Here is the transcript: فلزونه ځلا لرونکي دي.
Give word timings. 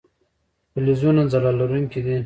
فلزونه 0.71 1.21
ځلا 1.31 1.51
لرونکي 1.59 1.99
دي. 2.05 2.17